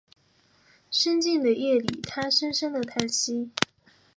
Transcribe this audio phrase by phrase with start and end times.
[0.89, 3.51] 沈静的夜里他深深的叹息